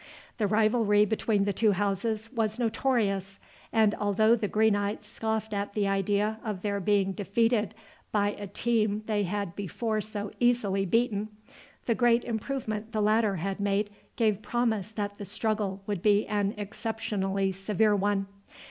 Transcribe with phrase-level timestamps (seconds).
[0.39, 3.37] The rivalry between the two houses was notorious,
[3.71, 7.75] and although the Greenites scoffed at the idea of their being defeated
[8.11, 11.29] by a team they had before so easily beaten,
[11.85, 16.55] the great improvement the latter had made gave promise that the struggle would be an
[16.57, 18.25] exceptionally severe one.